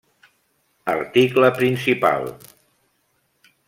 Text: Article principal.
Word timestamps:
Article 0.93 1.53
principal. 1.59 2.33